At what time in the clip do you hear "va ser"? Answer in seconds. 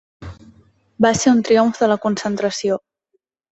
1.07-1.33